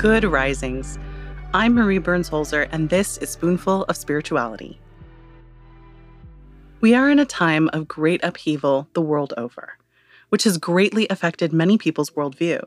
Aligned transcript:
Good 0.00 0.24
Risings. 0.24 0.98
I'm 1.52 1.74
Marie 1.74 1.98
Burns 1.98 2.30
Holzer, 2.30 2.66
and 2.72 2.88
this 2.88 3.18
is 3.18 3.28
Spoonful 3.28 3.82
of 3.82 3.98
Spirituality. 3.98 4.80
We 6.80 6.94
are 6.94 7.10
in 7.10 7.18
a 7.18 7.26
time 7.26 7.68
of 7.74 7.86
great 7.86 8.24
upheaval 8.24 8.88
the 8.94 9.02
world 9.02 9.34
over, 9.36 9.76
which 10.30 10.44
has 10.44 10.56
greatly 10.56 11.06
affected 11.10 11.52
many 11.52 11.76
people's 11.76 12.12
worldview. 12.12 12.64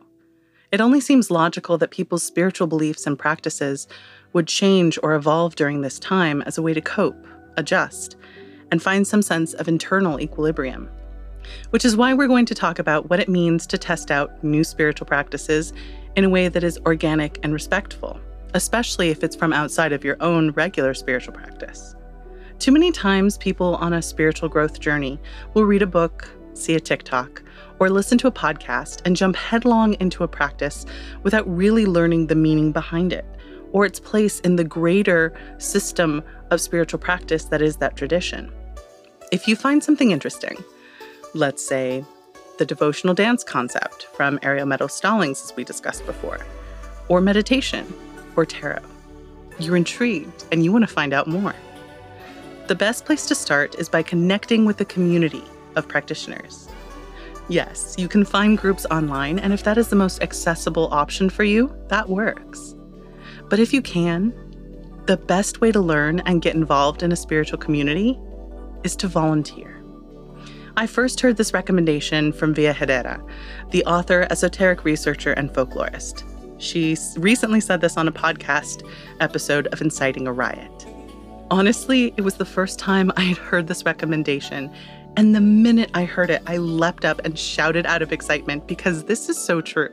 It 0.71 0.79
only 0.79 1.01
seems 1.01 1.31
logical 1.31 1.79
that 1.79 1.89
people's 1.89 2.21
spiritual 2.21 2.67
beliefs 2.67 3.07
and 3.07 3.17
practices 3.17 3.87
would 4.33 4.47
change 4.47 4.99
or 5.01 5.15
evolve 5.15 5.55
during 5.55 5.81
this 5.81 5.97
time 5.97 6.43
as 6.43 6.59
a 6.59 6.61
way 6.61 6.75
to 6.75 6.81
cope, 6.81 7.25
adjust, 7.57 8.15
and 8.69 8.79
find 8.79 9.07
some 9.07 9.23
sense 9.23 9.55
of 9.55 9.67
internal 9.67 10.19
equilibrium. 10.19 10.87
Which 11.69 11.85
is 11.85 11.95
why 11.95 12.13
we're 12.13 12.27
going 12.27 12.45
to 12.47 12.55
talk 12.55 12.79
about 12.79 13.09
what 13.09 13.19
it 13.19 13.29
means 13.29 13.65
to 13.67 13.77
test 13.77 14.11
out 14.11 14.43
new 14.43 14.63
spiritual 14.63 15.07
practices 15.07 15.73
in 16.15 16.23
a 16.23 16.29
way 16.29 16.47
that 16.47 16.63
is 16.63 16.79
organic 16.85 17.39
and 17.43 17.53
respectful, 17.53 18.19
especially 18.53 19.09
if 19.09 19.23
it's 19.23 19.35
from 19.35 19.53
outside 19.53 19.91
of 19.91 20.03
your 20.03 20.17
own 20.19 20.51
regular 20.51 20.93
spiritual 20.93 21.33
practice. 21.33 21.95
Too 22.59 22.71
many 22.71 22.91
times, 22.91 23.37
people 23.37 23.75
on 23.75 23.93
a 23.93 24.01
spiritual 24.01 24.47
growth 24.47 24.79
journey 24.79 25.19
will 25.53 25.65
read 25.65 25.81
a 25.81 25.87
book, 25.87 26.29
see 26.53 26.75
a 26.75 26.79
TikTok, 26.79 27.43
or 27.79 27.89
listen 27.89 28.17
to 28.19 28.27
a 28.27 28.31
podcast 28.31 29.01
and 29.05 29.15
jump 29.15 29.35
headlong 29.35 29.95
into 29.99 30.23
a 30.23 30.27
practice 30.27 30.85
without 31.23 31.45
really 31.47 31.85
learning 31.85 32.27
the 32.27 32.35
meaning 32.35 32.71
behind 32.71 33.11
it 33.11 33.25
or 33.73 33.85
its 33.85 33.99
place 33.99 34.39
in 34.41 34.55
the 34.55 34.63
greater 34.63 35.33
system 35.57 36.23
of 36.51 36.61
spiritual 36.61 36.99
practice 36.99 37.45
that 37.45 37.61
is 37.61 37.77
that 37.77 37.97
tradition. 37.97 38.51
If 39.31 39.47
you 39.47 39.55
find 39.55 39.83
something 39.83 40.11
interesting, 40.11 40.63
let's 41.33 41.65
say 41.65 42.05
the 42.59 42.65
devotional 42.65 43.15
dance 43.15 43.43
concept 43.43 44.05
from 44.13 44.39
Ariel 44.43 44.67
Meadows 44.67 44.93
Stallings, 44.93 45.41
as 45.43 45.55
we 45.55 45.63
discussed 45.63 46.05
before, 46.05 46.39
or 47.07 47.21
meditation, 47.21 47.91
or 48.35 48.45
tarot. 48.45 48.83
You're 49.59 49.77
intrigued 49.77 50.45
and 50.51 50.63
you 50.63 50.71
want 50.71 50.87
to 50.87 50.93
find 50.93 51.13
out 51.13 51.27
more. 51.27 51.55
The 52.67 52.75
best 52.75 53.05
place 53.05 53.25
to 53.27 53.35
start 53.35 53.75
is 53.79 53.89
by 53.89 54.03
connecting 54.03 54.65
with 54.65 54.79
a 54.81 54.85
community 54.85 55.43
of 55.75 55.87
practitioners. 55.87 56.69
Yes, 57.49 57.95
you 57.97 58.07
can 58.07 58.23
find 58.23 58.57
groups 58.57 58.85
online, 58.89 59.37
and 59.39 59.51
if 59.51 59.63
that 59.63 59.77
is 59.77 59.89
the 59.89 59.95
most 59.95 60.21
accessible 60.21 60.87
option 60.93 61.29
for 61.29 61.43
you, 61.43 61.75
that 61.89 62.07
works. 62.07 62.75
But 63.49 63.59
if 63.59 63.73
you 63.73 63.81
can, 63.81 64.33
the 65.07 65.17
best 65.17 65.59
way 65.59 65.71
to 65.71 65.81
learn 65.81 66.21
and 66.21 66.41
get 66.41 66.55
involved 66.55 67.03
in 67.03 67.11
a 67.11 67.17
spiritual 67.17 67.57
community 67.57 68.17
is 68.83 68.95
to 68.97 69.07
volunteer. 69.07 69.72
I 70.75 70.87
first 70.87 71.21
heard 71.21 71.37
this 71.37 71.53
recommendation 71.53 72.33
from 72.33 72.55
Via 72.55 72.73
Herrera, 72.73 73.23
the 73.69 73.85
author, 73.85 74.25
esoteric 74.31 74.83
researcher, 74.83 75.33
and 75.33 75.53
folklorist. 75.53 76.23
She 76.59 76.97
recently 77.15 77.61
said 77.61 77.79
this 77.79 77.95
on 77.95 78.07
a 78.07 78.11
podcast 78.11 78.83
episode 79.19 79.67
of 79.67 79.81
Inciting 79.81 80.25
a 80.25 80.33
Riot. 80.33 80.87
Honestly, 81.51 82.11
it 82.17 82.21
was 82.21 82.35
the 82.35 82.45
first 82.45 82.79
time 82.79 83.11
I 83.17 83.21
had 83.21 83.37
heard 83.37 83.67
this 83.67 83.85
recommendation, 83.85 84.73
and 85.15 85.35
the 85.35 85.41
minute 85.41 85.91
I 85.93 86.05
heard 86.05 86.31
it, 86.31 86.41
I 86.47 86.57
leapt 86.57 87.05
up 87.05 87.21
and 87.23 87.37
shouted 87.37 87.85
out 87.85 88.01
of 88.01 88.11
excitement 88.11 88.65
because 88.65 89.03
this 89.03 89.29
is 89.29 89.37
so 89.37 89.61
true. 89.61 89.91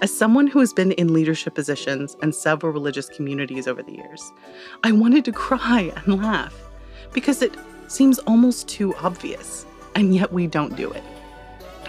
As 0.00 0.16
someone 0.16 0.46
who 0.46 0.60
has 0.60 0.72
been 0.72 0.92
in 0.92 1.12
leadership 1.12 1.56
positions 1.56 2.16
and 2.22 2.32
several 2.32 2.72
religious 2.72 3.08
communities 3.08 3.66
over 3.66 3.82
the 3.82 3.96
years, 3.96 4.32
I 4.84 4.92
wanted 4.92 5.24
to 5.24 5.32
cry 5.48 5.92
and 5.96 6.22
laugh 6.22 6.54
because 7.12 7.42
it 7.42 7.56
seems 7.88 8.20
almost 8.20 8.68
too 8.68 8.94
obvious 8.96 9.66
and 9.98 10.14
yet 10.14 10.32
we 10.32 10.46
don't 10.46 10.76
do 10.76 10.88
it. 10.92 11.02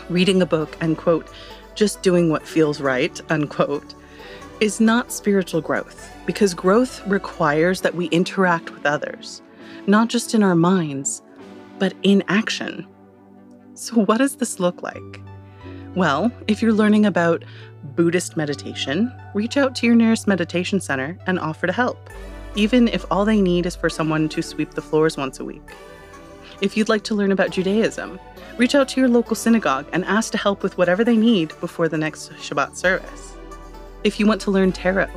Reading 0.09 0.41
a 0.41 0.45
book 0.45 0.75
and, 0.81 0.97
quote, 0.97 1.29
just 1.75 2.01
doing 2.01 2.31
what 2.31 2.47
feels 2.47 2.81
right, 2.81 3.21
unquote, 3.29 3.93
is 4.59 4.81
not 4.81 5.13
spiritual 5.13 5.61
growth 5.61 6.11
because 6.25 6.55
growth 6.55 7.05
requires 7.05 7.81
that 7.81 7.93
we 7.93 8.07
interact 8.07 8.71
with 8.73 8.85
others, 8.87 9.43
not 9.85 10.09
just 10.09 10.33
in 10.33 10.41
our 10.41 10.55
minds, 10.55 11.21
but 11.77 11.93
in 12.01 12.23
action. 12.27 12.87
So, 13.75 14.03
what 14.03 14.17
does 14.17 14.37
this 14.37 14.59
look 14.59 14.81
like? 14.81 15.21
Well, 15.93 16.31
if 16.47 16.63
you're 16.63 16.73
learning 16.73 17.05
about 17.05 17.45
Buddhist 17.95 18.35
meditation, 18.35 19.13
reach 19.35 19.55
out 19.55 19.75
to 19.75 19.85
your 19.85 19.95
nearest 19.95 20.27
meditation 20.27 20.81
center 20.81 21.15
and 21.27 21.39
offer 21.39 21.67
to 21.67 21.73
help, 21.73 22.09
even 22.55 22.87
if 22.87 23.05
all 23.11 23.23
they 23.23 23.39
need 23.39 23.67
is 23.67 23.75
for 23.75 23.89
someone 23.89 24.29
to 24.29 24.41
sweep 24.41 24.71
the 24.71 24.81
floors 24.81 25.15
once 25.15 25.39
a 25.39 25.45
week. 25.45 25.75
If 26.61 26.75
you'd 26.75 26.89
like 26.89 27.03
to 27.05 27.15
learn 27.15 27.31
about 27.31 27.51
Judaism, 27.51 28.19
reach 28.57 28.75
out 28.75 28.89
to 28.89 28.99
your 28.99 29.07
local 29.07 29.35
synagogue 29.35 29.87
and 29.93 30.03
ask 30.03 30.31
to 30.33 30.37
help 30.37 30.61
with 30.61 30.77
whatever 30.77 31.05
they 31.05 31.15
need 31.15 31.53
before 31.61 31.87
the 31.87 31.97
next 31.97 32.33
Shabbat 32.33 32.75
service. 32.75 33.37
If 34.03 34.19
you 34.19 34.27
want 34.27 34.41
to 34.41 34.51
learn 34.51 34.73
tarot, 34.73 35.09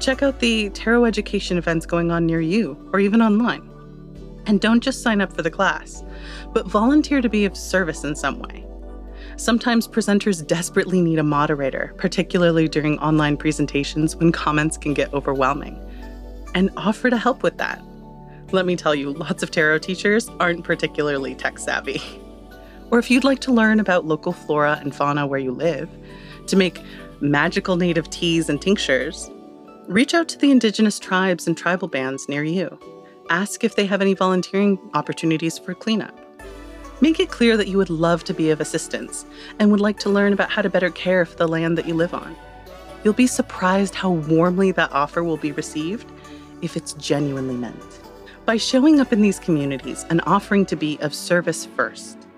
check 0.00 0.22
out 0.22 0.40
the 0.40 0.70
tarot 0.70 1.04
education 1.04 1.58
events 1.58 1.86
going 1.86 2.10
on 2.10 2.26
near 2.26 2.40
you 2.40 2.76
or 2.92 2.98
even 2.98 3.22
online. 3.22 3.70
And 4.46 4.60
don't 4.60 4.82
just 4.82 5.02
sign 5.02 5.20
up 5.20 5.32
for 5.32 5.42
the 5.42 5.50
class, 5.50 6.02
but 6.52 6.66
volunteer 6.66 7.20
to 7.20 7.28
be 7.28 7.44
of 7.44 7.56
service 7.56 8.02
in 8.02 8.16
some 8.16 8.40
way. 8.40 8.66
Sometimes 9.36 9.86
presenters 9.86 10.44
desperately 10.44 11.00
need 11.00 11.20
a 11.20 11.22
moderator, 11.22 11.94
particularly 11.98 12.68
during 12.68 12.98
online 12.98 13.36
presentations 13.36 14.16
when 14.16 14.32
comments 14.32 14.76
can 14.76 14.92
get 14.92 15.14
overwhelming, 15.14 15.78
and 16.54 16.70
offer 16.76 17.10
to 17.10 17.16
help 17.16 17.44
with 17.44 17.58
that. 17.58 17.80
Let 18.54 18.66
me 18.66 18.76
tell 18.76 18.94
you, 18.94 19.10
lots 19.14 19.42
of 19.42 19.50
tarot 19.50 19.78
teachers 19.78 20.30
aren't 20.38 20.62
particularly 20.62 21.34
tech 21.34 21.58
savvy. 21.58 22.00
Or 22.90 23.00
if 23.00 23.10
you'd 23.10 23.24
like 23.24 23.40
to 23.40 23.52
learn 23.52 23.80
about 23.80 24.04
local 24.04 24.32
flora 24.32 24.78
and 24.80 24.94
fauna 24.94 25.26
where 25.26 25.40
you 25.40 25.50
live, 25.50 25.90
to 26.46 26.54
make 26.54 26.80
magical 27.20 27.74
native 27.74 28.08
teas 28.10 28.48
and 28.48 28.62
tinctures, 28.62 29.28
reach 29.88 30.14
out 30.14 30.28
to 30.28 30.38
the 30.38 30.52
indigenous 30.52 31.00
tribes 31.00 31.48
and 31.48 31.58
tribal 31.58 31.88
bands 31.88 32.28
near 32.28 32.44
you. 32.44 32.78
Ask 33.30 33.64
if 33.64 33.74
they 33.74 33.86
have 33.86 34.00
any 34.00 34.14
volunteering 34.14 34.78
opportunities 34.92 35.58
for 35.58 35.74
cleanup. 35.74 36.16
Make 37.00 37.18
it 37.18 37.30
clear 37.30 37.56
that 37.56 37.68
you 37.68 37.78
would 37.78 37.90
love 37.90 38.22
to 38.24 38.34
be 38.34 38.50
of 38.50 38.60
assistance 38.60 39.24
and 39.58 39.72
would 39.72 39.80
like 39.80 39.98
to 40.00 40.10
learn 40.10 40.32
about 40.32 40.50
how 40.50 40.62
to 40.62 40.70
better 40.70 40.90
care 40.90 41.26
for 41.26 41.36
the 41.36 41.48
land 41.48 41.76
that 41.78 41.88
you 41.88 41.94
live 41.94 42.14
on. 42.14 42.36
You'll 43.02 43.14
be 43.14 43.26
surprised 43.26 43.96
how 43.96 44.10
warmly 44.10 44.70
that 44.72 44.92
offer 44.92 45.24
will 45.24 45.38
be 45.38 45.50
received 45.50 46.12
if 46.62 46.76
it's 46.76 46.92
genuinely 46.92 47.56
meant. 47.56 48.03
By 48.46 48.58
showing 48.58 49.00
up 49.00 49.10
in 49.10 49.22
these 49.22 49.38
communities 49.38 50.04
and 50.10 50.20
offering 50.26 50.66
to 50.66 50.76
be 50.76 50.98
of 51.00 51.14
service 51.14 51.64
first, 51.64 52.28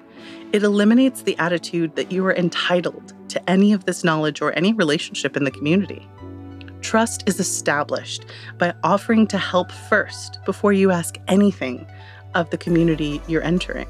it 0.52 0.62
eliminates 0.62 1.22
the 1.22 1.36
attitude 1.38 1.96
that 1.96 2.12
you 2.12 2.24
are 2.26 2.34
entitled 2.36 3.12
to 3.30 3.50
any 3.50 3.72
of 3.72 3.86
this 3.86 4.04
knowledge 4.04 4.40
or 4.40 4.52
any 4.52 4.72
relationship 4.72 5.36
in 5.36 5.42
the 5.42 5.50
community. 5.50 6.08
Trust 6.80 7.28
is 7.28 7.40
established 7.40 8.26
by 8.56 8.72
offering 8.84 9.26
to 9.26 9.36
help 9.36 9.72
first 9.72 10.38
before 10.44 10.72
you 10.72 10.92
ask 10.92 11.18
anything 11.26 11.84
of 12.36 12.50
the 12.50 12.58
community 12.58 13.20
you're 13.26 13.42
entering. 13.42 13.88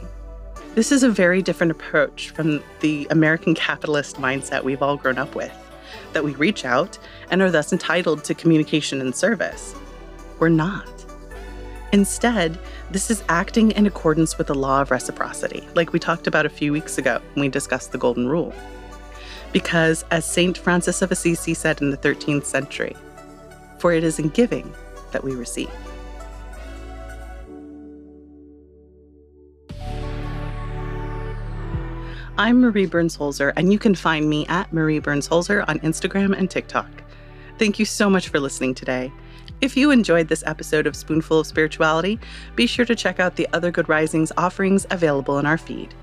This 0.74 0.92
is 0.92 1.02
a 1.02 1.10
very 1.10 1.42
different 1.42 1.72
approach 1.72 2.30
from 2.30 2.64
the 2.80 3.06
American 3.10 3.54
capitalist 3.54 4.16
mindset 4.16 4.64
we've 4.64 4.82
all 4.82 4.96
grown 4.96 5.18
up 5.18 5.34
with 5.34 5.52
that 6.14 6.24
we 6.24 6.34
reach 6.36 6.64
out 6.64 6.98
and 7.30 7.42
are 7.42 7.50
thus 7.50 7.74
entitled 7.74 8.24
to 8.24 8.34
communication 8.34 9.02
and 9.02 9.14
service. 9.14 9.74
We're 10.38 10.48
not. 10.48 10.95
Instead, 11.96 12.58
this 12.90 13.10
is 13.10 13.24
acting 13.30 13.70
in 13.70 13.86
accordance 13.86 14.36
with 14.36 14.48
the 14.48 14.54
law 14.54 14.82
of 14.82 14.90
reciprocity, 14.90 15.66
like 15.74 15.94
we 15.94 15.98
talked 15.98 16.26
about 16.26 16.44
a 16.44 16.50
few 16.50 16.70
weeks 16.70 16.98
ago 16.98 17.22
when 17.32 17.40
we 17.40 17.48
discussed 17.48 17.90
the 17.90 17.96
Golden 17.96 18.28
Rule. 18.28 18.52
Because, 19.54 20.04
as 20.10 20.30
St. 20.30 20.58
Francis 20.58 21.00
of 21.00 21.10
Assisi 21.10 21.54
said 21.54 21.80
in 21.80 21.88
the 21.88 21.96
13th 21.96 22.44
century, 22.44 22.94
for 23.78 23.94
it 23.94 24.04
is 24.04 24.18
in 24.18 24.28
giving 24.28 24.74
that 25.12 25.24
we 25.24 25.34
receive. 25.34 25.70
I'm 32.36 32.60
Marie 32.60 32.84
Burns 32.84 33.16
Holzer, 33.16 33.54
and 33.56 33.72
you 33.72 33.78
can 33.78 33.94
find 33.94 34.28
me 34.28 34.44
at 34.48 34.70
Marie 34.70 34.98
Burns 34.98 35.26
Holzer 35.26 35.66
on 35.66 35.78
Instagram 35.78 36.36
and 36.36 36.50
TikTok. 36.50 36.90
Thank 37.58 37.78
you 37.78 37.86
so 37.86 38.10
much 38.10 38.28
for 38.28 38.38
listening 38.38 38.74
today. 38.74 39.10
If 39.62 39.74
you 39.74 39.90
enjoyed 39.90 40.28
this 40.28 40.44
episode 40.46 40.86
of 40.86 40.94
Spoonful 40.94 41.40
of 41.40 41.46
Spirituality, 41.46 42.20
be 42.56 42.66
sure 42.66 42.84
to 42.84 42.94
check 42.94 43.18
out 43.18 43.36
the 43.36 43.48
other 43.54 43.70
Good 43.70 43.88
Risings 43.88 44.30
offerings 44.36 44.86
available 44.90 45.38
in 45.38 45.46
our 45.46 45.56
feed. 45.56 45.94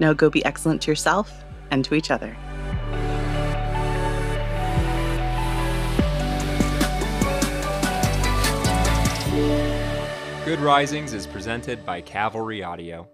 Now 0.00 0.12
go 0.12 0.28
be 0.28 0.44
excellent 0.44 0.82
to 0.82 0.90
yourself 0.90 1.44
and 1.70 1.82
to 1.86 1.94
each 1.94 2.10
other. 2.10 2.36
Good 10.44 10.60
Risings 10.60 11.14
is 11.14 11.26
presented 11.26 11.86
by 11.86 12.02
Cavalry 12.02 12.62
Audio. 12.62 13.08